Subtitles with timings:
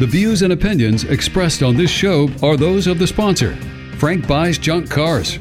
[0.00, 3.54] The views and opinions expressed on this show are those of the sponsor,
[3.98, 5.38] Frank Buys Junk Cars.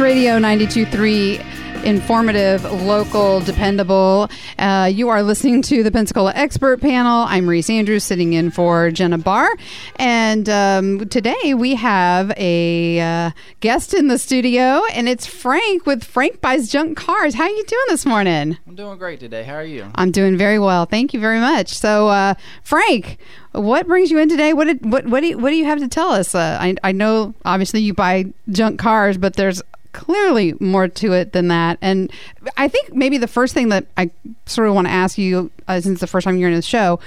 [0.00, 4.28] Radio 92.3 informative, local, dependable.
[4.58, 7.24] Uh, you are listening to the Pensacola Expert Panel.
[7.28, 9.50] I'm Reese Andrews, sitting in for Jenna Barr,
[9.96, 16.04] and um, today we have a uh, guest in the studio, and it's Frank with
[16.04, 17.34] Frank Buys Junk Cars.
[17.34, 18.58] How are you doing this morning?
[18.66, 19.42] I'm doing great today.
[19.42, 19.90] How are you?
[19.94, 20.86] I'm doing very well.
[20.86, 21.76] Thank you very much.
[21.76, 23.18] So, uh, Frank,
[23.52, 24.52] what brings you in today?
[24.52, 26.34] What did, what what do you, what do you have to tell us?
[26.34, 31.32] Uh, I I know obviously you buy junk cars, but there's clearly more to it
[31.32, 31.78] than that.
[31.80, 32.10] And
[32.56, 34.10] I think maybe the first thing that I
[34.46, 37.00] sort of want to ask you, uh, since the first time you're in the show,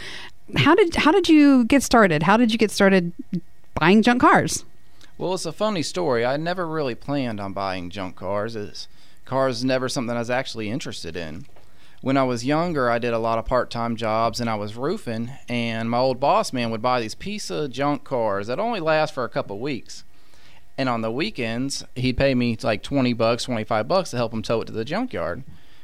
[0.58, 2.24] how did how did you get started?
[2.24, 3.14] How did you get started
[3.76, 4.66] buying junk cars?
[5.18, 6.26] Well, it's a funny story.
[6.26, 8.56] I never really planned on buying junk cars.
[8.56, 8.88] It's,
[9.26, 11.46] cars never something I was actually interested in.
[12.02, 15.32] When I was younger, I did a lot of part-time jobs and I was roofing,
[15.48, 19.14] and my old boss man would buy these piece of junk cars that only last
[19.14, 20.04] for a couple weeks.
[20.78, 24.42] And on the weekends, he'd pay me like 20 bucks, 25 bucks to help him
[24.42, 25.44] tow it to the junkyard.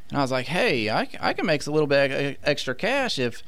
[0.10, 3.44] And I was like, hey, I, I can make a little bit extra cash if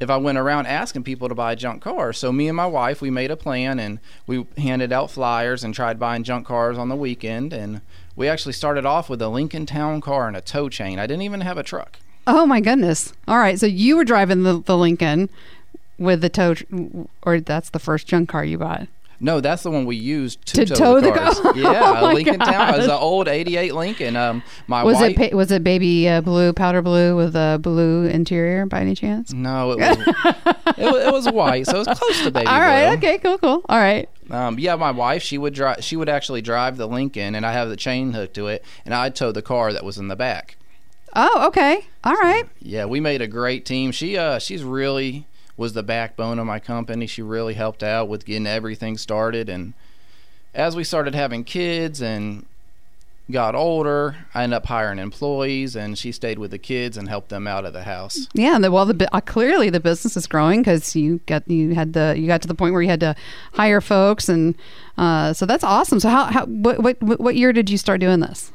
[0.00, 2.18] if I went around asking people to buy junk cars.
[2.18, 5.72] So me and my wife, we made a plan and we handed out flyers and
[5.72, 7.52] tried buying junk cars on the weekend.
[7.52, 7.82] And
[8.16, 10.98] we actually started off with a Lincoln Town car and a tow chain.
[10.98, 12.00] I didn't even have a truck.
[12.26, 13.12] Oh my goodness!
[13.28, 15.28] All right, so you were driving the, the Lincoln
[15.98, 16.54] with the tow,
[17.22, 18.88] or that's the first junk car you bought.
[19.24, 21.38] No, that's the one we used to, To tow, tow the the cars.
[21.40, 21.52] car.
[21.56, 22.74] Yeah, Oh Lincoln Town.
[22.74, 24.16] It was an old '88 Lincoln.
[24.16, 28.66] Um, my Was it was it baby uh, blue, powder blue with a blue interior
[28.66, 29.32] by any chance?
[29.32, 29.98] no, it was,
[30.76, 32.96] it was it was white, so it was close to baby All right, blue.
[33.08, 33.62] okay, cool, cool.
[33.68, 34.08] All right.
[34.30, 35.84] Um, yeah, my wife, she would drive.
[35.84, 38.92] She would actually drive the Lincoln, and I have the chain hooked to it, and
[38.94, 40.56] I'd tow the car that was in the back.
[41.14, 41.86] Oh, okay.
[42.04, 42.44] All right.
[42.60, 43.92] Yeah, we made a great team.
[43.92, 47.06] She uh, she's really was the backbone of my company.
[47.06, 49.74] She really helped out with getting everything started, and
[50.54, 52.46] as we started having kids and
[53.30, 57.28] got older, I ended up hiring employees, and she stayed with the kids and helped
[57.28, 58.28] them out of the house.
[58.34, 62.14] Yeah, well, the uh, clearly the business is growing because you got you had the
[62.16, 63.14] you got to the point where you had to
[63.54, 64.54] hire folks, and
[64.98, 66.00] uh, so that's awesome.
[66.00, 68.52] So how, how what, what what year did you start doing this?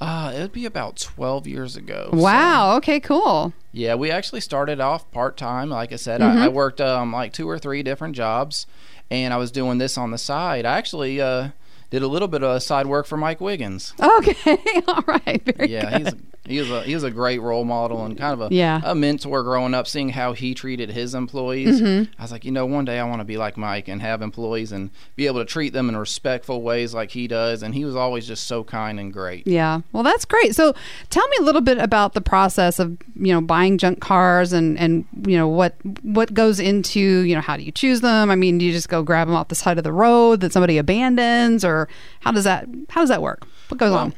[0.00, 2.08] Uh, it would be about 12 years ago.
[2.12, 2.76] so- Wow.
[2.76, 3.00] Okay.
[3.00, 3.52] Cool.
[3.72, 5.68] Yeah, we actually started off part time.
[5.70, 6.38] Like I said, Mm-hmm.
[6.38, 8.66] I, I worked um, like two or three different jobs,
[9.10, 10.64] and I was doing this on the side.
[10.64, 11.50] I actually uh,
[11.90, 13.92] did a little bit of side work for Mike Wiggins.
[14.00, 14.56] Okay.
[14.88, 15.42] All right.
[15.44, 16.06] Very Yeah, good.
[16.06, 16.14] he's
[16.46, 18.80] he was a he was a great role model and kind of a Yeah.
[18.82, 21.80] a mentor growing up, seeing how he treated his employees.
[21.80, 22.12] Mm-hmm.
[22.18, 24.22] I was like, you know, one day I want to be like Mike and have
[24.22, 27.62] employees and be able to treat them in respectful ways like he does.
[27.62, 29.46] And he was always just so kind and great.
[29.46, 29.80] Yeah.
[29.92, 30.54] Well, that's great.
[30.56, 30.74] So,
[31.10, 34.78] tell me a little bit about the process of you know buying junk cars and
[34.78, 38.30] and you know what what goes into you know how do you choose them?
[38.30, 40.52] I mean, do you just go grab them off the side of the road that
[40.52, 41.86] somebody abandons, or
[42.20, 43.46] how does that how does that work?
[43.68, 44.14] What goes Well, on?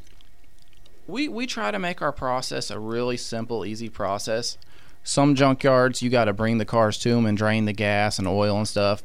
[1.06, 4.58] We we try to make our process a really simple, easy process.
[5.04, 8.28] Some junkyards you got to bring the cars to them and drain the gas and
[8.28, 9.02] oil and stuff.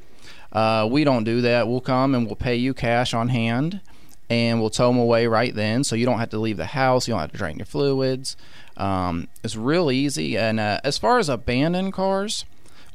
[0.51, 1.67] Uh, we don't do that.
[1.67, 3.81] We'll come and we'll pay you cash on hand,
[4.29, 7.07] and we'll tow them away right then, so you don't have to leave the house.
[7.07, 8.37] You don't have to drain your fluids.
[8.77, 10.37] Um, it's real easy.
[10.37, 12.45] And uh, as far as abandoned cars,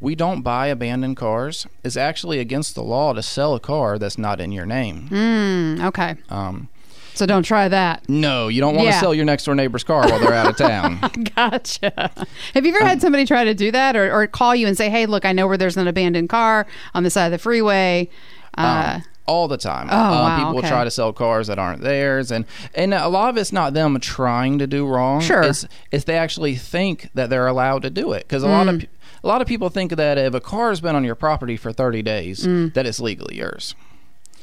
[0.01, 1.67] we don't buy abandoned cars.
[1.85, 5.09] It's actually against the law to sell a car that's not in your name.
[5.09, 6.17] Mm, okay.
[6.29, 6.69] Um,
[7.15, 8.09] So don't try that.
[8.09, 9.01] no, you don't want to Yeah.
[9.01, 10.99] sell your next door neighbor's car while they're out of town.
[11.37, 12.11] Gotcha.
[12.55, 14.77] Have you ever Um, had somebody try to do that or, or call you and
[14.77, 17.39] say, hey, look, I know where there's an abandoned car on the side of the
[17.39, 18.09] freeway?
[18.57, 19.89] Uh, Um, all the time.
[19.91, 20.69] Oh, Uh, wow, people will okay.
[20.69, 22.45] try to sell cars that aren't theirs, and
[22.75, 25.21] and a lot of it's not them trying to do wrong.
[25.21, 25.43] Sure.
[25.43, 28.75] it's it's they actually think that they're allowed to do it because a lot Mm.
[28.75, 28.87] of pe-
[29.23, 31.73] a lot of people think that if a car has been on your property for
[31.73, 32.75] 30 days, Mm.
[32.75, 33.77] that it's legally yours.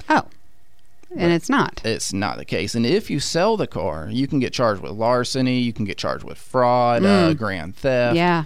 [0.07, 0.23] oh,
[1.15, 1.81] and it's not.
[1.83, 4.91] It's not the case, and if you sell the car, you can get charged with
[4.93, 8.13] larceny, you can get charged with fraud, uh, grand theft.
[8.13, 8.17] Mm.
[8.17, 8.43] Yeah.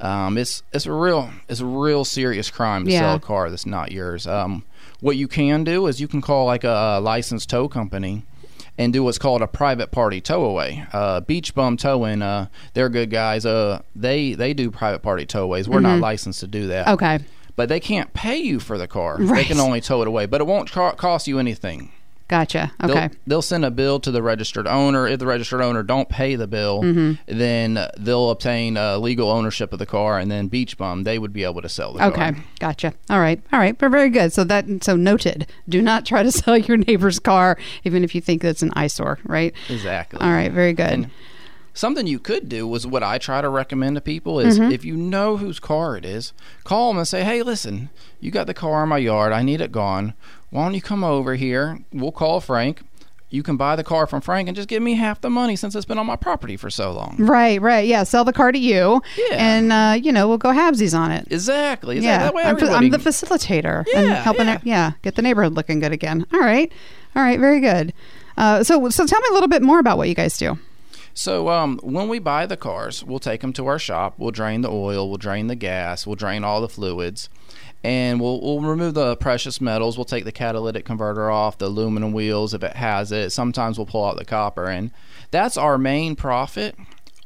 [0.00, 3.00] Um, it's it's a real it's a real serious crime to Yeah.
[3.00, 4.26] sell a car that's not yours.
[4.26, 4.64] Um,
[5.00, 8.24] What you can do is you can call like a licensed tow company
[8.76, 10.84] and do what's called a private party tow away.
[10.92, 13.44] Uh, Beach Bum Towing, uh, they're good guys.
[13.46, 15.66] Uh, they they do private party towaways.
[15.68, 16.86] We're not licensed to do that.
[16.88, 17.18] Okay.
[17.58, 19.18] But they can't pay you for the car.
[19.18, 21.90] They can only tow it away, but it won't co- cost you anything.
[22.28, 22.70] Gotcha.
[22.80, 23.08] They'll, Okay.
[23.26, 25.08] they'll send a bill to the registered owner.
[25.08, 27.36] If the registered owner don't pay the bill, Mm-hmm.
[27.38, 31.32] then they'll obtain uh, legal ownership of the car, and then Beach Bum they would
[31.32, 32.28] be able to sell the Okay, car.
[32.28, 32.40] Okay.
[32.60, 32.94] Gotcha.
[33.10, 34.32] All right, all right, but very good.
[34.32, 35.46] So that so noted.
[35.68, 39.18] Do not try to sell your neighbor's car, even if you think that's an eyesore,
[39.24, 39.52] right?
[39.70, 40.20] Exactly.
[40.20, 40.90] All right, very good.
[40.92, 41.10] And
[41.78, 44.72] something you could do was what I try to recommend to people is Mm-hmm.
[44.72, 46.32] if you know whose car it is,
[46.64, 47.90] call them and say, "Hey, listen,
[48.20, 49.32] you got the car in my yard.
[49.32, 50.14] I need it gone.
[50.50, 51.78] Why don't you come over here?
[51.92, 52.82] We'll call Frank.
[53.30, 55.74] You can buy the car from Frank and just give me half the money since
[55.76, 57.86] it's been on my property for so long." Right, right.
[57.86, 59.36] Yeah, sell the car to you, Yeah.
[59.36, 61.28] and uh, you know we'll go halvesies on it.
[61.30, 61.98] Exactly.
[61.98, 64.54] Is yeah, that, that way I'm, fa- I'm the facilitator and Yeah, helping yeah.
[64.56, 64.60] it.
[64.64, 66.26] Yeah, get the neighborhood looking good again.
[66.32, 66.72] All right,
[67.14, 67.92] all right, very good.
[68.38, 70.56] Uh, so, so tell me a little bit more about what you guys do.
[71.18, 74.14] So um, when we buy the cars, we'll take them to our shop.
[74.18, 75.08] We'll drain the oil.
[75.08, 76.06] We'll drain the gas.
[76.06, 77.28] We'll drain all the fluids,
[77.82, 79.98] and we'll we'll remove the precious metals.
[79.98, 83.30] We'll take the catalytic converter off, the aluminum wheels if it has it.
[83.30, 84.92] Sometimes we'll pull out the copper, and
[85.32, 86.76] that's our main profit.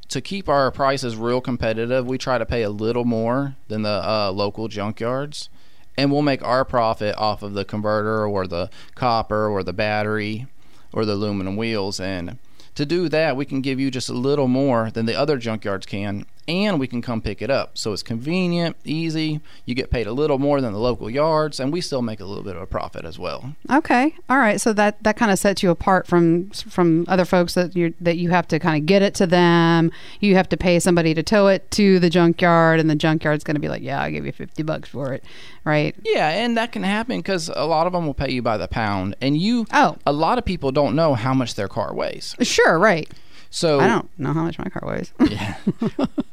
[0.08, 4.08] To keep our prices real competitive, we try to pay a little more than the
[4.08, 5.50] uh, local junkyards,
[5.98, 10.46] and we'll make our profit off of the converter or the copper or the battery
[10.94, 12.00] or the aluminum wheels.
[12.00, 12.38] And
[12.74, 15.86] to do that, we can give you just a little more than the other junkyards
[15.86, 17.78] can, and we can come pick it up.
[17.78, 19.40] So it's convenient, easy.
[19.64, 22.24] You get paid a little more than the local yards, and we still make a
[22.24, 23.54] little bit of a profit as well.
[23.70, 24.60] Okay, all right.
[24.60, 28.16] So that that kind of sets you apart from from other folks that you that
[28.16, 29.92] you have to kind of get it to them.
[30.20, 33.56] You have to pay somebody to tow it to the junkyard, and the junkyard's going
[33.56, 35.24] to be like, "Yeah, I'll give you fifty bucks for it,"
[35.64, 35.94] right?
[36.04, 38.68] Yeah, and that can happen because a lot of them will pay you by the
[38.68, 39.66] pound, and you.
[39.72, 39.96] Oh.
[40.06, 42.34] A lot of people don't know how much their car weighs.
[42.42, 43.10] Sure, right.
[43.54, 45.12] So I don't know how much my car weighs.
[45.30, 45.56] Yeah.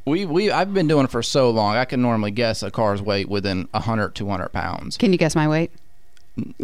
[0.05, 1.75] we we I've been doing it for so long.
[1.75, 4.95] I can normally guess a car's weight within 100 200 pounds.
[4.95, 5.71] Can you guess my weight?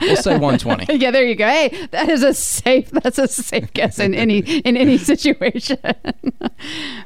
[0.00, 0.96] We'll say 120.
[0.98, 1.48] yeah, there you go.
[1.48, 2.90] Hey, that is a safe.
[2.90, 5.78] That's a safe guess in any in any situation.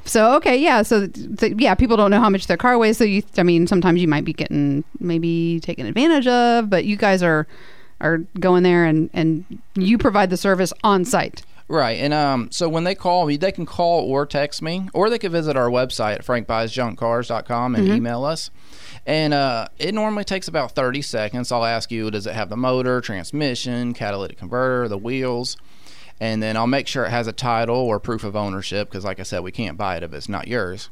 [0.04, 0.82] so okay, yeah.
[0.82, 2.98] So th- yeah, people don't know how much their car weighs.
[2.98, 6.96] So you, I mean, sometimes you might be getting maybe taken advantage of, but you
[6.96, 7.46] guys are
[8.00, 11.42] are going there and and you provide the service on site.
[11.68, 11.98] Right.
[12.00, 15.18] And um, so when they call me, they can call or text me, or they
[15.18, 18.50] can visit our website at frankbuysjunkcars.com and email us.
[19.04, 21.52] And uh, it normally takes about 30 seconds.
[21.52, 25.58] I'll ask you, does it have the motor, transmission, catalytic converter, the wheels?
[26.20, 29.20] And then I'll make sure it has a title or proof of ownership because, like
[29.20, 30.88] I said, we can't buy it if it's not yours.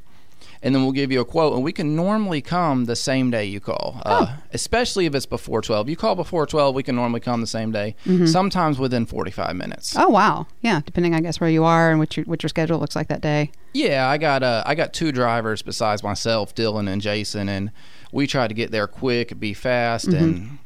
[0.63, 3.45] And then we'll give you a quote, and we can normally come the same day
[3.45, 5.89] you call, uh, especially if it's before 12.
[5.89, 7.95] You call before 12, we can normally come the same day,
[8.27, 9.95] sometimes within 45 minutes.
[9.97, 10.81] Oh wow, yeah.
[10.85, 13.21] Depending, I guess, where you are and what your what your schedule looks like that
[13.21, 13.51] day.
[13.73, 17.71] Yeah, I got uh, I got two drivers besides myself, Dylan and Jason, and
[18.13, 20.59] we try to get there quick, be fast, and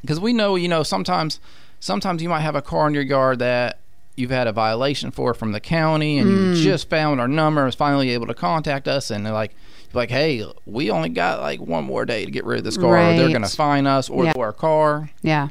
[0.00, 1.40] because we know, you know, sometimes
[1.78, 3.79] sometimes you might have a car in your yard that
[4.16, 7.74] you've had a violation for from the county, and you just found our number, was
[7.74, 9.54] finally able to contact us, and they're like.
[9.92, 12.96] Like, hey, we only got like one more day to get rid of this car.
[12.96, 14.32] or They're going to fine us or Yeah.
[14.38, 15.10] our car.
[15.20, 15.48] Yeah.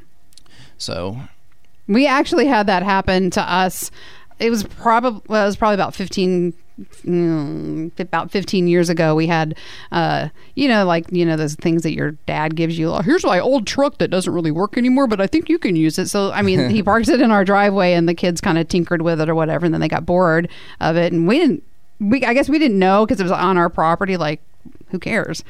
[0.78, 1.18] So,
[1.90, 3.92] We actually had that happen to us.
[4.40, 6.58] It was probably well, it was probably about fifteen, mm,
[7.06, 9.16] about fifteen years ago.
[9.16, 9.58] We had,
[9.92, 12.90] uh, you know, like you know those things that your dad gives you.
[12.92, 15.76] "Oh, Here's my old truck that doesn't really work anymore, but I think you can
[15.76, 16.08] use it.
[16.08, 19.02] So I mean, he parks it in our driveway, and the kids kind of tinkered
[19.02, 21.64] with it or whatever, and then they got bored of it, and we didn't.
[22.00, 24.18] We I guess we didn't know because it was on our property.
[24.18, 24.42] Like,
[24.90, 25.44] who cares?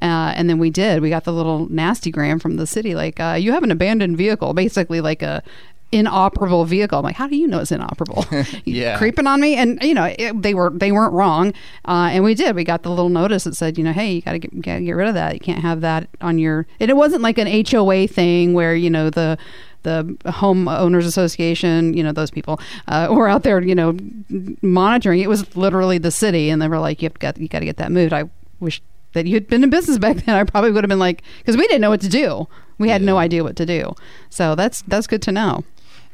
[0.00, 1.00] Uh, and then we did.
[1.00, 4.16] We got the little nasty gram from the city, like uh, you have an abandoned
[4.16, 5.44] vehicle, basically like a
[5.92, 6.98] inoperable vehicle.
[6.98, 8.26] I'm like, how do you know it's inoperable?
[8.64, 8.96] Yeah.
[8.98, 11.52] creeping on me, and you know it, they were they weren't wrong,
[11.86, 12.56] uh, and we did.
[12.56, 14.80] We got the little notice that said, you know, hey, you got to get gotta
[14.82, 15.34] get rid of that.
[15.34, 16.66] You can't have that on your.
[16.80, 19.36] And it wasn't like an HOA thing where you know the
[19.82, 23.96] the homeowners association, you know, those people uh, were out there, you know,
[24.62, 25.20] monitoring.
[25.20, 27.76] It was literally the city, and they were like, "You've got you got to get
[27.78, 28.24] that moved." I
[28.60, 28.80] wish
[29.12, 30.34] that you had been in business back then.
[30.34, 32.48] I probably would have been like, because we didn't know what to do.
[32.78, 33.94] We had no idea what to do.
[34.30, 35.64] So that's that's good to know.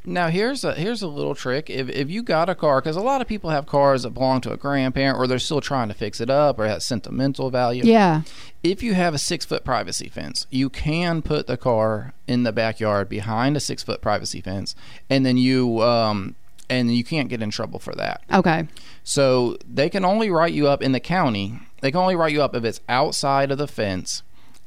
[0.05, 1.69] Now here's a here's a little trick.
[1.69, 4.41] If if you got a car, because a lot of people have cars that belong
[4.43, 7.51] to a grandparent, or they're still trying to fix it up, or it has sentimental
[7.51, 7.85] value.
[7.85, 8.23] Yeah.
[8.63, 12.53] If you have a six foot privacy fence, you can put the car in the
[12.53, 14.75] backyard behind a six foot privacy fence,
[15.11, 16.35] and then you um
[16.71, 18.23] and you can't get in trouble for that.
[18.33, 18.67] Okay.
[19.05, 21.61] So they can only write you up in the county.
[21.81, 24.23] They can only write you up if it's outside of the fence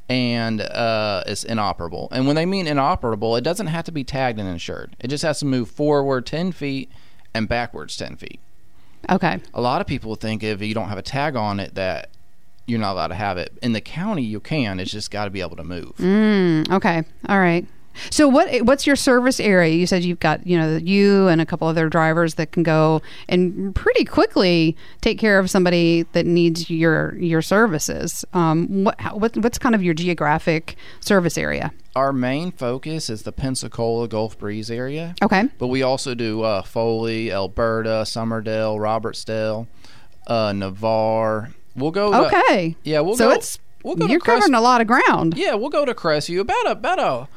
[0.10, 2.08] and uh, it's inoperable.
[2.12, 4.96] And when they mean inoperable, it doesn't have to be tagged and insured.
[5.00, 6.92] It just has to move forward 10 feet
[7.34, 8.40] and backwards 10 feet.
[9.10, 9.40] Okay.
[9.54, 12.10] A lot of people think if you don't have a tag on it that
[12.68, 13.58] you're not allowed to have it.
[13.62, 14.80] In the county, you can.
[14.80, 15.94] It's just got to be able to move.
[15.98, 17.04] Mm, okay.
[17.28, 17.66] All right.
[18.10, 19.74] So what what's your service area?
[19.76, 23.02] You said you've got you know you and a couple other drivers that can go
[23.30, 28.24] and pretty quickly take care of somebody that needs your your services.
[28.34, 31.72] Um, what, how, what what's kind of your geographic service area?
[31.96, 35.14] Our main focus is the Pensacola Gulf Breeze area.
[35.22, 35.50] Okay.
[35.60, 39.68] But we also do uh, Foley, Elberta, Summerdale, Robertsdale,
[40.28, 41.50] uh, Navarre.
[41.76, 42.12] We'll go.
[42.12, 42.76] To, Okay.
[42.84, 43.36] Yeah, we'll so go.
[43.36, 45.36] it's we'll go you're Crest- covering a lot of ground.
[45.38, 47.28] Yeah, we'll go to Crestview about a, about a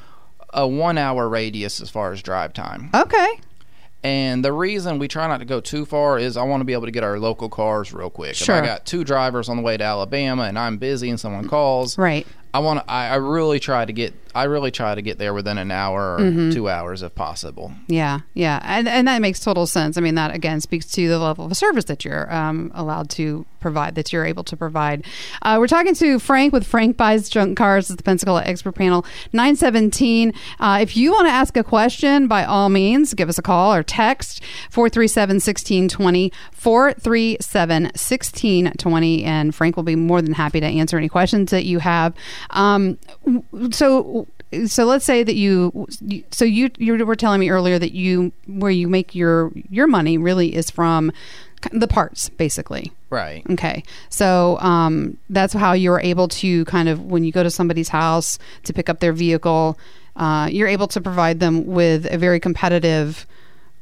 [0.54, 2.90] a one hour radius as far as drive time.
[2.94, 3.40] Okay.
[4.02, 6.74] And the reason we try not to go too far is I want to be
[6.74, 8.34] able to get our local cars real quick.
[8.34, 8.56] Sure.
[8.56, 11.48] If I got two drivers on the way to Alabama and I'm busy and someone
[11.48, 12.26] calls, Right.
[12.54, 15.58] I want I, I really try to get I really try to get there within
[15.58, 16.50] an hour or Mm-hmm.
[16.50, 17.72] two hours if possible.
[17.88, 19.96] Yeah, yeah, and and that makes total sense.
[19.98, 23.44] I mean, that again speaks to the level of service that you're um, allowed to
[23.60, 25.04] provide, that you're able to provide.
[25.42, 29.04] Uh, we're talking to Frank with Frank Buys Junk Cars at the Pensacola Expert Panel,
[29.32, 30.32] nine seventeen.
[30.60, 33.72] Uh, if you want to ask a question, by all means, give us a call
[33.74, 34.42] or text
[34.72, 36.32] 437-1620,
[36.64, 42.14] 437-1620, and Frank will be more than happy to answer any questions that you have.
[42.50, 42.98] Um,
[43.70, 44.26] so
[44.66, 45.86] so let's say that you
[46.30, 50.16] so you you were telling me earlier that you where you make your your money
[50.16, 51.10] really is from
[51.72, 53.42] the parts basically Right.
[53.50, 57.88] okay so um, that's how you're able to kind of when you go to somebody's
[57.88, 59.76] house to pick up their vehicle
[60.14, 63.26] uh, you're able to provide them with a very competitive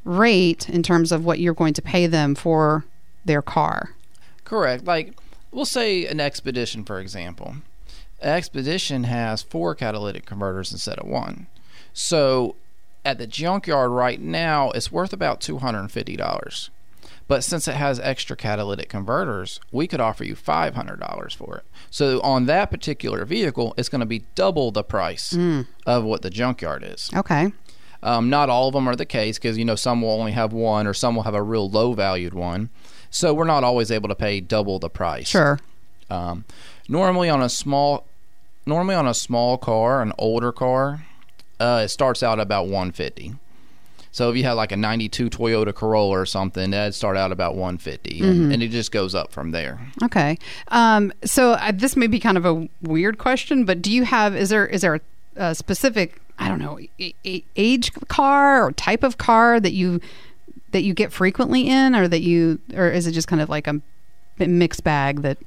[0.03, 2.85] rate in terms of what you're going to pay them for
[3.25, 3.91] their car
[4.43, 4.85] Correct.
[4.85, 5.13] Like
[5.51, 7.55] we'll say an expedition for example.
[8.21, 11.47] Expedition has four catalytic converters instead of one.
[11.93, 12.55] So
[13.03, 16.69] at the junkyard right now it's worth about $250.
[17.25, 21.63] But since it has extra catalytic converters, we could offer you $500 for it.
[21.89, 25.65] So on that particular vehicle, it's going to be double the price mm.
[25.85, 27.09] of what the junkyard is.
[27.15, 27.53] okay
[28.03, 30.51] Um, not all of them are the case because you know some will only have
[30.51, 32.69] one or some will have a real low valued one.
[33.09, 35.27] So we're not always able to pay double the price.
[35.27, 35.59] sure
[36.09, 36.45] Um,
[36.89, 38.05] normally on a small,
[38.65, 41.05] normally on a small car, an older car,
[41.59, 43.35] uh, it starts out about 150.
[44.11, 47.55] So if you had like a 92 Toyota Corolla or something, that'd start out about
[47.55, 49.79] 150 and, and it just goes up from there.
[50.03, 50.37] Okay.
[50.67, 54.35] Um, so uh, this may be kind of a weird question, but do you have
[54.35, 55.01] is there is there a,
[55.35, 56.77] a specific I don't know
[57.55, 60.01] age car or type of car that you
[60.71, 63.65] that you get frequently in, or that you or is it just kind of like
[63.65, 63.81] a
[64.39, 65.37] mixed bag that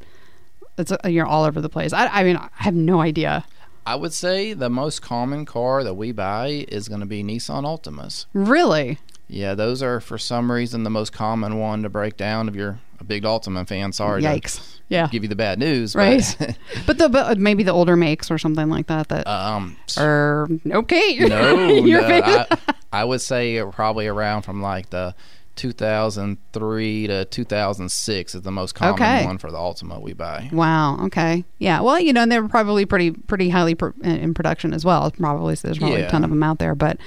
[0.79, 1.93] it's uh, you're all over the place?
[1.93, 3.45] I, I mean, I have no idea.
[3.85, 7.65] I would say the most common car that we buy is going to be Nissan
[7.65, 8.25] Altimas.
[8.33, 8.99] Really?
[9.29, 12.49] Yeah, those are for some reason the most common one to break down.
[12.49, 14.57] If you're a big Altima fan, sorry Yikes.
[14.57, 15.09] to Yeah.
[15.09, 16.23] give you the bad news, Right.
[16.39, 16.57] But,
[16.87, 19.09] But the but maybe the older makes or something like that.
[19.09, 21.17] That um, or okay.
[21.21, 22.47] no, no I,
[22.93, 25.15] I would say probably around from like the
[25.57, 29.25] 2003 to 2006 is the most common Okay.
[29.25, 30.49] one for the Altima we buy.
[30.53, 31.05] Wow.
[31.07, 31.45] Okay.
[31.59, 31.81] Yeah.
[31.81, 35.11] Well, you know, and they're probably pretty pretty highly pro- in production as well.
[35.11, 36.75] Probably so there's probably a ton of them out there.
[36.75, 36.99] But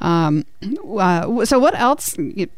[0.00, 0.44] um,
[0.98, 2.16] uh, so what else?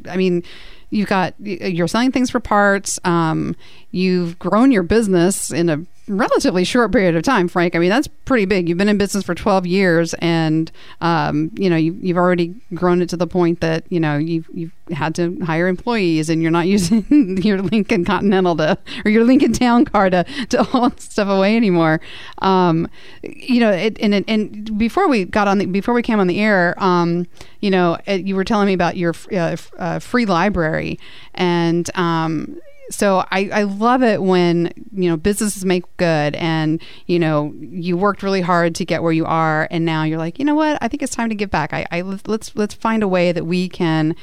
[0.09, 0.43] I mean,
[0.89, 2.99] you've got you're selling things for parts.
[3.03, 3.55] Um,
[3.91, 5.77] you've grown your business in a
[6.11, 7.75] relatively short period of time, Frank.
[7.75, 8.67] I mean, that's pretty big.
[8.67, 13.01] You've been in business for 12 years, and um, you know you, you've already grown
[13.01, 16.51] it to the point that you know you've you've had to hire employees, and you're
[16.51, 17.05] not using
[17.37, 22.01] your Lincoln Continental to or your Lincoln Town Car to to haul stuff away anymore.
[22.39, 22.87] Um,
[23.23, 26.39] you know, it, and and before we got on the before we came on the
[26.39, 27.27] air, um,
[27.59, 30.99] you know, you were telling me about your uh, uh, free library,
[31.33, 32.59] and um,
[32.91, 37.97] so I, I love it when you know businesses make good and you know you
[37.97, 40.77] worked really hard to get where you are and now you're like you know what?
[40.81, 41.73] I think it's time to give back.
[41.73, 44.15] I, I let's let's find a way that we can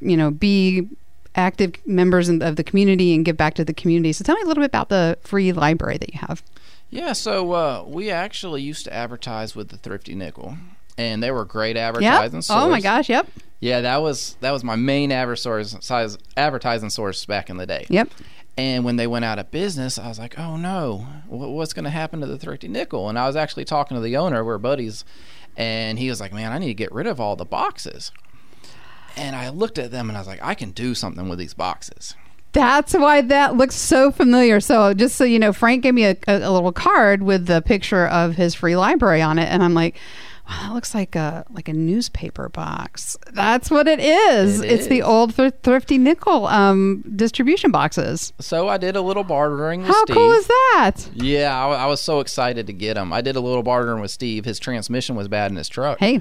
[0.00, 0.88] you know be
[1.34, 4.12] active members in, of the community and give back to the community.
[4.12, 6.42] So tell me a little bit about the free library that you have.
[6.90, 10.56] Yeah, so uh, we actually used to advertise with the Thrifty Nickel,
[11.00, 12.42] and they were great advertising.
[12.50, 13.26] oh my gosh yep
[13.60, 17.86] Yeah, that was that was my main advertising size advertising source back in the day.
[17.88, 18.08] yep
[18.56, 21.90] And when they went out of business, I was like, "Oh no, what's going to
[21.90, 25.04] happen to the Thrifty Nickel?" And I was actually talking to the owner, we're buddies,
[25.56, 28.12] and he was like, "Man, I need to get rid of all the boxes."
[29.16, 31.54] And I looked at them and I was like, "I can do something with these
[31.54, 32.14] boxes."
[32.52, 34.58] That's why that looks so familiar.
[34.60, 38.06] So, just so you know, Frank gave me a, a little card with the picture
[38.08, 39.96] of his free library on it, and I'm like,
[40.50, 43.16] wow, that looks like a like a newspaper box.
[43.32, 44.60] That's what it is.
[44.60, 48.32] It it's the old thr- thrifty nickel um, distribution boxes.
[48.40, 49.96] So I did a little bartering with Steve.
[49.96, 50.16] How Steve.
[50.16, 50.96] cool is that?
[51.14, 53.12] Yeah, I, I was so excited to get him.
[53.12, 54.44] I did a little bartering with Steve.
[54.44, 55.98] His transmission was bad in his truck.
[55.98, 56.20] Hey,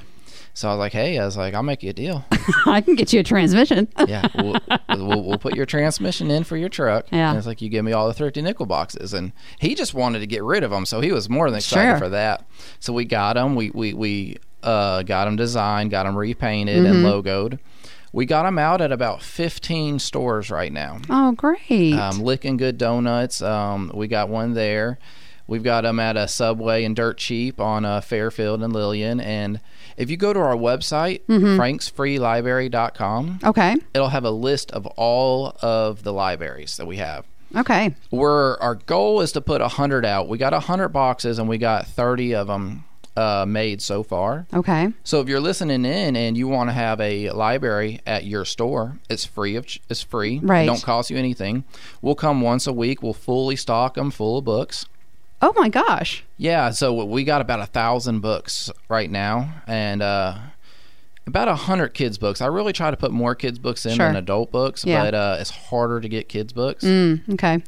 [0.60, 2.26] So I was like, hey, I was like, I'll make you a deal.
[2.66, 3.88] I can get you a transmission.
[4.08, 4.58] yeah, we'll,
[4.90, 7.06] we'll, we'll put your transmission in for your truck.
[7.14, 7.30] Yeah.
[7.30, 9.14] And it's like, you give me all the thrifty nickel boxes.
[9.14, 10.86] And he just wanted to get rid of them.
[10.86, 11.98] So he was more than excited Sure.
[11.98, 12.46] for that.
[12.82, 13.56] So we got them.
[13.56, 17.06] We, we, we uh, got them designed, got them repainted Mm-hmm.
[17.06, 17.60] and logoed.
[18.12, 21.00] We got them out at about 15 stores right now.
[21.10, 21.94] Oh, great.
[21.94, 23.42] Um, Licking Good Donuts.
[23.42, 25.00] Um, we got one there.
[25.50, 29.20] We've got them at a Subway and Dirt Cheap on uh, Fairfield and Lillian.
[29.20, 29.60] And
[29.98, 31.60] if you go to our website, Mm-hmm.
[31.60, 33.76] franksfreelibrary.com, okay.
[33.94, 37.26] it'll have a list of all of the libraries that we have.
[37.56, 37.96] Okay.
[38.12, 40.28] We're, our goal is to put 100 out.
[40.28, 42.84] We got 100 boxes and we got 30 of them
[43.18, 44.46] uh, made so far.
[44.54, 44.94] Okay.
[45.04, 49.00] So if you're listening in and you want to have a library at your store,
[49.10, 50.40] it's free of it's free.
[50.40, 50.62] Right.
[50.62, 51.64] It don't cost you anything.
[52.04, 53.02] We'll come once a week.
[53.02, 54.86] We'll fully stock them full of books.
[55.42, 56.24] Oh my gosh.
[56.38, 60.38] Yeah, so we got about a thousand books right now, and uh,
[61.26, 62.42] about a hundred kids books.
[62.42, 64.08] I really try to put more kids books in Sure.
[64.08, 65.04] than adult books, Yeah.
[65.04, 66.84] but uh, it's harder to get kids books.
[66.84, 67.64] Mm, okay.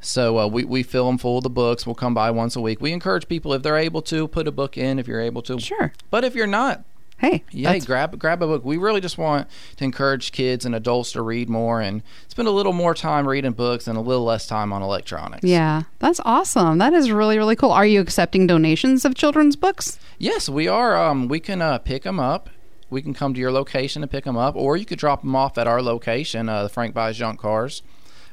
[0.00, 1.84] So uh, we we fill them full of the books.
[1.86, 2.80] We'll come by once a week.
[2.80, 5.58] We encourage people if they're able to put a book in if you're able to.
[5.58, 5.92] Sure.
[6.10, 6.84] But if you're not,
[7.18, 7.44] Hey.
[7.50, 8.64] yeah, grab grab a book.
[8.64, 12.50] We really just want to encourage kids and adults to read more and spend a
[12.50, 15.42] little more time reading books and a little less time on electronics.
[15.44, 16.78] Yeah, that's awesome.
[16.78, 17.70] That is really really cool.
[17.72, 19.98] Are you accepting donations of children's books?
[20.18, 20.94] Yes, we are.
[20.96, 22.50] Um, we can uh, pick them up.
[22.90, 25.34] We can come to your location and pick them up, or you could drop them
[25.34, 27.82] off at our location, uh, the Frank Buys Junk Cars.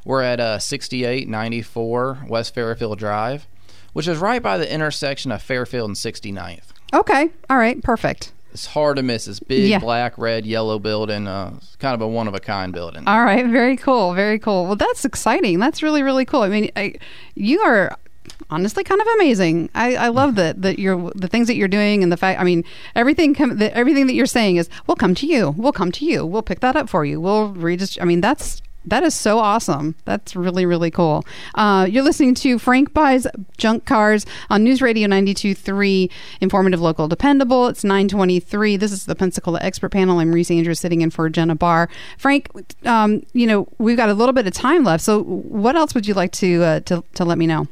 [0.06, 3.48] We're at uh, 6894 West Fairfield Drive,
[3.94, 6.66] which is right by the intersection of Fairfield and 69th.
[6.94, 7.30] Okay.
[7.50, 7.82] All right.
[7.82, 8.32] Perfect.
[8.53, 9.25] It's hard to miss.
[9.25, 9.79] This big Yeah.
[9.79, 11.28] black, red, yellow building.
[11.28, 13.08] Uh, it's kind of a one of a kind building.
[13.08, 13.45] All right.
[13.47, 14.13] Very cool.
[14.13, 14.65] Very cool.
[14.65, 15.60] Well, that's exciting.
[15.60, 16.41] That's really really cool.
[16.43, 16.93] I mean, I,
[17.36, 17.97] you are
[18.49, 19.69] honestly kind of amazing.
[19.73, 22.39] I, I love that that you're the things that you're doing and the fact.
[22.39, 22.63] I mean,
[22.95, 25.49] everything come the, everything that you're saying is we'll come to you.
[25.58, 26.25] We'll come to you.
[26.25, 27.19] We'll pick that up for you.
[27.19, 29.96] We'll redist- I mean, that's that is so awesome.
[30.06, 31.26] That's really, really cool.
[31.56, 36.10] Uh, you're listening to Frank Buys Junk Cars on News Radio 92.3,
[36.41, 37.67] informative, local, dependable.
[37.67, 38.78] It's 923.
[38.78, 40.19] This is the Pensacola Expert Panel.
[40.19, 41.89] I'm Reese Andrews sitting in for Jenna Barr.
[42.17, 42.50] Frank,
[42.86, 45.04] um, you know, we've got a little bit of time left.
[45.04, 47.67] So what else would you like to, uh, to, to let me know?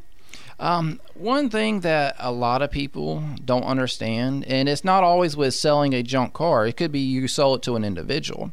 [0.58, 5.54] Um, one thing that a lot of people don't understand, and it's not always with
[5.54, 8.52] selling a junk car, it could be you sell it to an individual.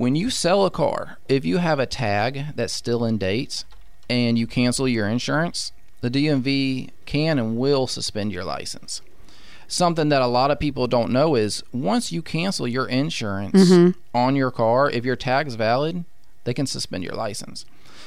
[0.00, 3.64] When you sell a car, if you have a tag that's still in date
[4.08, 9.02] and you cancel your insurance, the DMV can and will suspend your license.
[9.68, 13.90] Something that a lot of people don't know is once you cancel your insurance mm-hmm.
[14.16, 16.06] on your car, if your tag's valid,
[16.44, 17.66] they can suspend your license.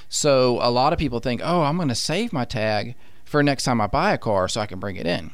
[0.10, 3.66] So a lot of people think, oh, I'm going to save my tag for next
[3.66, 5.30] time I buy a car so I can bring it in.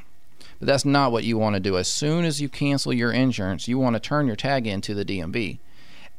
[0.60, 1.78] But that's not what you want to do.
[1.78, 5.06] As soon as you cancel your insurance, you want to turn your tag into the
[5.06, 5.60] DMV.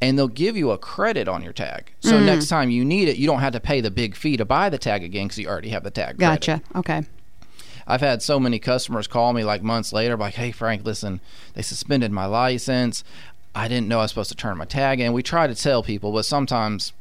[0.03, 1.93] And they'll give you a credit on your tag.
[2.01, 4.47] So next time you need it, you don't have to pay the big fee to
[4.47, 6.17] buy the tag again because you already have the tag.
[6.19, 6.19] credit.
[6.47, 6.63] Gotcha.
[6.75, 7.03] Okay.
[7.87, 11.21] I've had so many customers call me like months later, like, "Hey Frank, listen,
[11.55, 13.05] they suspended my license.
[13.55, 15.83] I didn't know I was supposed to turn my tag in." We try to tell
[15.83, 16.93] people, but sometimes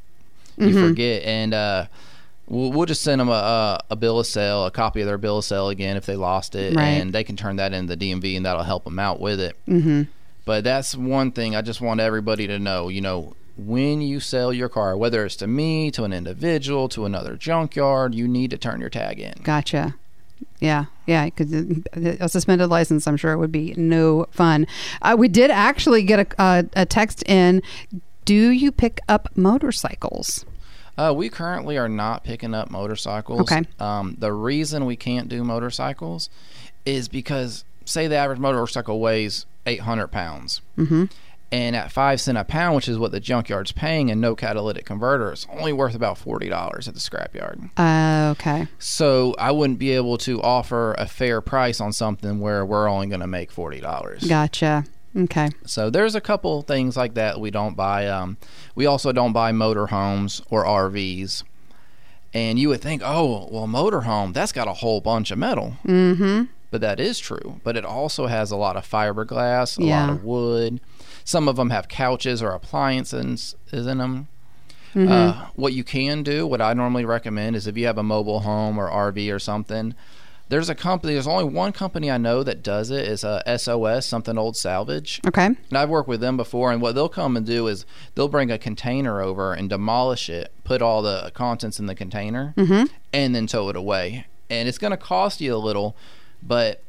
[0.58, 1.86] you forget, and uh,
[2.48, 5.18] we'll, we'll just send them a, a, a bill of sale, a copy of their
[5.20, 6.86] bill of sale again if they lost it, Right.
[6.86, 9.56] and they can turn that into the DMV, and that'll help them out with it.
[9.68, 10.04] Mm-hmm.
[10.50, 12.90] But that's one thing I just want everybody to know.
[12.90, 17.06] You know, when you sell your car, whether it's to me, to an individual, to
[17.06, 19.36] another junkyard, you need to turn your tag in.
[19.44, 19.94] Gotcha.
[20.60, 21.26] Yeah, yeah.
[21.26, 21.54] Because
[21.94, 24.66] a suspended license, I'm sure it would be no fun.
[25.04, 27.62] Uh, we did actually get a, a, a text in.
[28.26, 30.46] Do you pick up motorcycles?
[30.98, 33.42] Uh, we currently are not picking up motorcycles.
[33.42, 33.66] Okay.
[33.80, 36.28] Um, the reason we can't do motorcycles
[36.88, 40.62] is because, say, the average motorcycle weighs 800 pounds.
[40.78, 41.06] Mm-hmm.
[41.52, 44.86] And at five cent a pound, which is what the junkyard's paying, and no catalytic
[44.86, 47.72] converter, it's only worth about forty dollars at the scrapyard.
[47.76, 48.68] Uh, okay.
[48.78, 53.08] So I wouldn't be able to offer a fair price on something where we're only
[53.08, 54.26] going to make forty dollars.
[54.26, 54.86] Gotcha.
[55.18, 55.50] Okay.
[55.66, 58.08] So there's a couple things like that we don't buy.
[58.08, 58.38] Um,
[58.76, 61.44] we also don't buy motorhomes or RVs.
[62.32, 65.78] And you would think, oh, well, motorhome that's got a whole bunch of metal.
[65.84, 66.44] Mm-hmm.
[66.72, 67.60] But that is true.
[67.64, 70.02] But it also has a lot of fiberglass, a Yeah.
[70.02, 70.80] lot of wood.
[71.24, 74.28] Some of them have couches or appliances in them.
[74.96, 78.40] Uh, what you can do, what I normally recommend, is if you have a mobile
[78.40, 79.94] home or RV or something,
[80.50, 81.14] there's a company.
[81.14, 83.08] There's only one company I know that does it.
[83.08, 85.22] Is a SOS, something old salvage.
[85.28, 85.46] Okay.
[85.46, 88.50] And I've worked with them before, and what they'll come and do is they'll bring
[88.50, 92.56] a container over and demolish it, put all the contents in the container,
[93.14, 94.26] and then tow it away.
[94.50, 95.96] And it's going to cost you a little,
[96.41, 96.82] but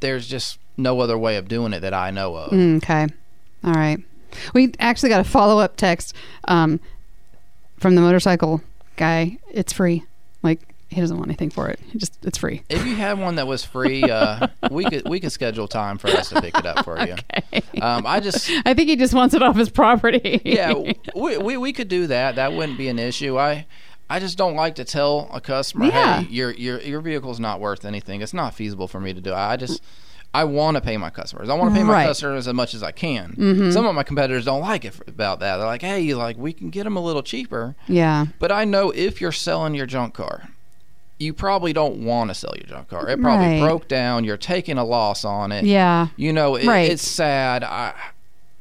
[0.00, 2.52] there's just no other way of doing it that I know of.
[2.52, 3.06] Okay.
[3.62, 3.98] All right.
[4.52, 6.14] We actually got a follow up text
[6.48, 6.80] um,
[7.78, 8.62] from the motorcycle
[8.96, 9.38] guy.
[9.50, 10.04] It's free.
[10.42, 11.80] Like he doesn't want anything for it.
[11.90, 12.62] He just it's free.
[12.68, 16.08] If you had one that was free, uh, we could we could schedule time for
[16.08, 17.14] us to pick it up for you.
[17.80, 20.40] Um, I just I think he just wants it off his property.
[20.44, 20.72] yeah,
[21.16, 22.36] we, we we could do that.
[22.36, 23.38] That wouldn't be an issue.
[23.38, 23.66] I
[24.10, 26.20] I just don't like to tell a customer, Yeah.
[26.20, 28.20] hey, your your your vehicle's not worth anything.
[28.20, 29.32] It's not feasible for me to do.
[29.34, 29.82] I just
[30.34, 31.48] I want to pay my customers.
[31.48, 32.06] I want to pay my Right.
[32.08, 33.34] customers as much as I can.
[33.38, 33.70] Mm-hmm.
[33.70, 35.56] Some of my competitors don't like it about that.
[35.58, 37.76] They're like, hey, like we can get them a little cheaper.
[37.86, 38.26] yeah.
[38.40, 40.48] But I know if you're selling your junk car,
[41.20, 43.08] you probably don't want to sell your junk car.
[43.08, 43.60] It probably Right.
[43.60, 44.24] broke down.
[44.24, 45.64] You're taking a loss on it.
[45.64, 46.08] Yeah.
[46.16, 46.90] You know, it, Right.
[46.90, 47.62] it's sad.
[47.62, 47.94] I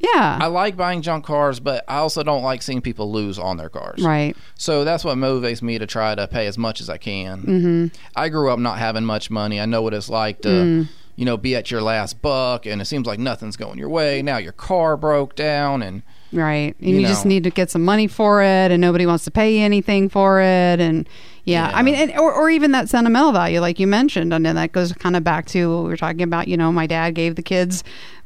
[0.04, 0.38] Yeah.
[0.42, 3.70] I like buying junk cars, but I also don't like seeing people lose on their
[3.70, 4.02] cars.
[4.04, 4.36] right.
[4.56, 7.42] So that's what motivates me to try to pay as much as I can.
[7.44, 7.86] Mm-hmm.
[8.16, 9.60] I grew up not having much money.
[9.62, 10.88] I know what it's like to, Mm.
[11.16, 14.22] you know, be at your last buck, and it seems like nothing's going your way.
[14.22, 16.02] Now your car broke down, and
[16.34, 16.76] Right.
[16.80, 19.32] And You you, just need to get some money for it and nobody wants to
[19.32, 21.08] pay you anything for it and
[21.46, 21.78] yeah, Yeah.
[21.78, 24.72] I mean and, or, or even that sentimental value like you mentioned and then that
[24.72, 27.36] goes kind of back to what we were talking about, you know, my dad gave
[27.36, 27.84] the kids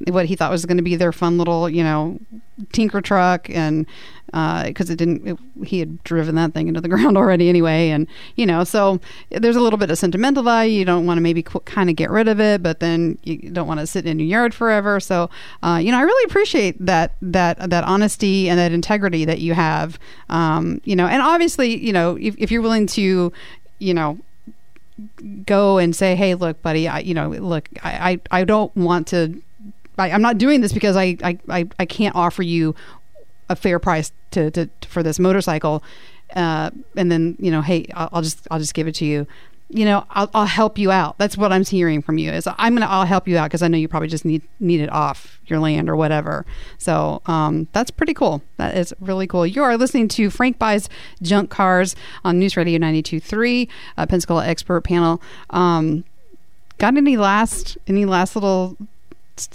[0.07, 2.19] what he thought was going to be their fun little, you know,
[2.71, 3.85] tinker truck and
[4.27, 8.07] because it didn't it, he had driven that thing into the ground already anyway and
[8.35, 8.99] you know so
[9.31, 10.79] there's a little bit of sentimental value.
[10.79, 13.49] You don't want to maybe qu- kind of get rid of it but then you
[13.49, 14.99] don't want to sit in your yard forever.
[14.99, 15.29] So
[15.63, 19.53] uh, you know i really appreciate that that that honesty and that integrity that you
[19.53, 19.99] have.
[20.29, 23.31] Um, you know and obviously you know if, if you're willing to
[23.79, 24.19] you know
[25.45, 29.05] go and say hey look buddy i you know look i i, I don't want
[29.07, 29.41] to
[29.97, 32.75] I, I'm not doing this because I, I, I can't offer you
[33.49, 35.83] a fair price to, to for this motorcycle,
[36.35, 39.27] uh, and then you know, hey, I'll, I'll just I'll just give it to you.
[39.69, 41.17] You know, I'll, I'll help you out.
[41.17, 42.31] That's what I'm hearing from you.
[42.31, 44.79] Is I'm gonna I'll help you out because I know you probably just need need
[44.79, 46.45] it off your land or whatever.
[46.77, 48.41] So um, that's pretty cool.
[48.57, 49.45] That is really cool.
[49.45, 50.89] You are listening to Frank buys
[51.21, 55.21] junk cars on News Radio 92.3, uh, Pensacola expert panel.
[55.49, 56.05] Um,
[56.77, 58.77] got any last any last little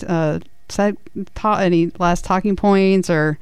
[0.07, 0.41] uh,
[0.79, 3.39] any last talking points or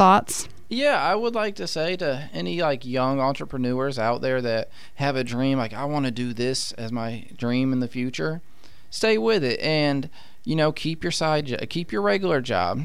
[0.00, 0.48] thoughts?
[0.70, 5.14] Yeah, I would like to say to any like young entrepreneurs out there that have
[5.14, 8.40] a dream, like I want to do this as my dream in the future,
[8.88, 10.08] stay with it and
[10.42, 12.80] you know keep your side, keep your regular job,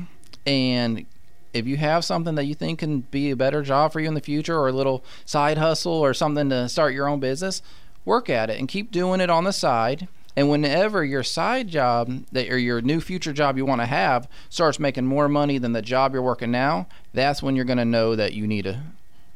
[0.46, 1.06] and
[1.54, 4.14] if you have something that you think can be a better job for you in
[4.14, 7.62] the future, or a little side hustle or something to start your own business,
[8.04, 10.10] work at it and keep doing it on the side.
[10.36, 14.28] And whenever your side job that or your new future job you want to have
[14.50, 17.86] starts making more money than the job you're working now, that's when you're going to
[17.86, 18.82] know that you need to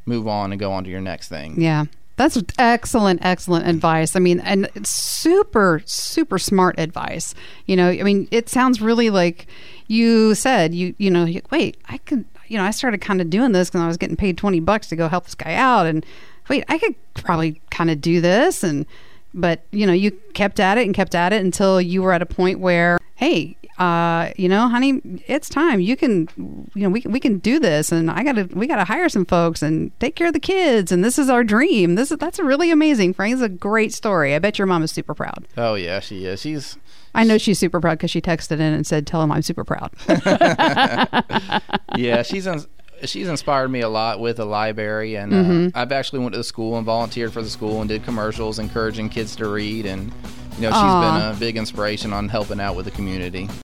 [0.05, 1.61] move on and go on to your next thing.
[1.61, 1.85] Yeah.
[2.17, 4.17] That's excellent, excellent advice.
[4.17, 7.33] I mean, and it's super, super smart advice.
[7.65, 9.47] You know, I mean, it sounds really like
[9.87, 13.53] you said, you, you know, wait, I could, you know, I started kind of doing
[13.53, 15.85] this because I was getting paid 20 bucks to go help this guy out.
[15.85, 16.05] And
[16.49, 18.65] wait, I could probably kind of do this.
[18.65, 18.85] And,
[19.33, 22.21] but, you know, you kept at it and kept at it until you were at
[22.21, 25.79] a point where, hey, uh, you know, honey, it's time.
[25.79, 26.27] You can,
[26.75, 29.61] you know, we we can do this, and I gotta, we gotta hire some folks
[29.61, 31.95] and take care of the kids, and this is our dream.
[31.95, 33.13] This is that's really amazing.
[33.13, 34.35] Frank's a great story.
[34.35, 35.47] I bet your mom is super proud.
[35.55, 36.41] Oh yeah, she is.
[36.41, 36.77] She's
[37.15, 39.63] I know she's super proud because she texted in and said, "Tell him I'm super
[39.63, 39.91] proud."
[41.95, 42.65] yeah, she's in,
[43.03, 45.77] she's inspired me a lot with the library, and uh, Mm-hmm.
[45.77, 49.09] I've actually went to the school and volunteered for the school and did commercials encouraging
[49.09, 50.11] kids to read, and
[50.55, 51.19] you know she's Aw.
[51.19, 53.49] been a big inspiration on helping out with the community.